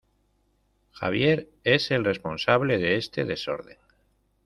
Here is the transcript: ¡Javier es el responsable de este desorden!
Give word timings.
¡Javier 0.93 1.47
es 1.63 1.91
el 1.91 2.03
responsable 2.03 2.79
de 2.79 2.95
este 2.95 3.23
desorden! 3.23 3.77